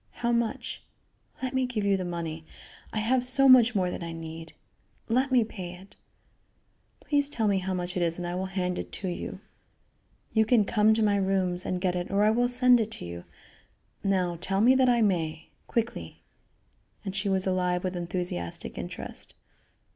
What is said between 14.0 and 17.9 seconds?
Now tell me that I may. Quickly." And she was alive